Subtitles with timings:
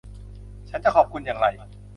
[0.69, 1.47] ฉันจะขอบคุณอย่างไร